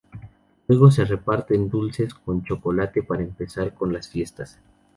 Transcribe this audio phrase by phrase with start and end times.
[0.67, 4.57] Luego se reparten dulces con chocolate para empezar con las fiestas.